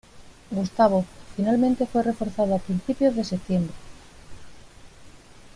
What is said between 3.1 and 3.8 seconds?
de septiembre.